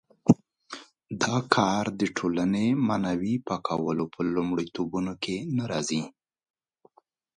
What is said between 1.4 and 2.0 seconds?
کار